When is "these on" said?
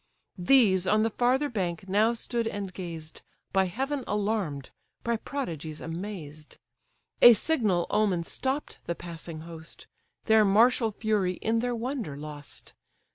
0.39-1.03